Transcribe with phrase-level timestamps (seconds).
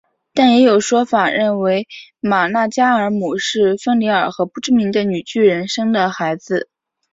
[0.33, 1.87] 但也有说法认为
[2.21, 6.69] 玛纳加尔姆是芬里尔和不知名的女巨人生的孩子。